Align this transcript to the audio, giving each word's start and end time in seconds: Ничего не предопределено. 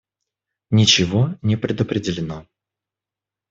Ничего 0.71 1.37
не 1.43 1.57
предопределено. 1.57 2.47